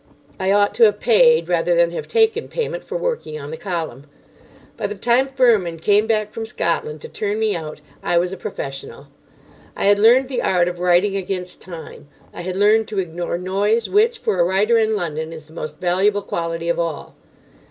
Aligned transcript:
I 0.39 0.51
ought 0.51 0.73
to 0.73 0.85
have 0.85 0.99
paid 0.99 1.47
rather 1.47 1.75
than 1.75 1.91
have 1.91 2.07
taken 2.07 2.47
payment 2.47 2.83
for 2.83 2.97
working 2.97 3.39
on 3.39 3.51
the 3.51 3.55
column. 3.55 4.07
By 4.75 4.87
the 4.87 4.95
time 4.95 5.27
Fermin 5.27 5.77
came 5.77 6.07
back 6.07 6.33
from 6.33 6.47
Scotland 6.47 7.01
to 7.01 7.07
turn 7.07 7.37
me 7.37 7.55
out, 7.55 7.81
I 8.01 8.17
was 8.17 8.33
a 8.33 8.37
professional. 8.37 9.09
I 9.75 9.85
had 9.85 9.99
learned 9.99 10.27
the 10.27 10.41
art 10.41 10.67
of 10.67 10.79
writing 10.79 11.15
against 11.15 11.61
time. 11.61 12.07
I 12.33 12.41
had 12.41 12.55
learned 12.57 12.87
to 12.87 12.97
ignore 12.97 13.37
noise, 13.37 13.87
which, 13.91 14.17
for 14.17 14.39
a 14.39 14.43
writer 14.43 14.75
in 14.79 14.95
London, 14.95 15.31
is 15.31 15.45
the 15.45 15.53
most 15.53 15.79
valuable 15.79 16.23
quality 16.23 16.67
of 16.67 16.79
all. 16.79 17.13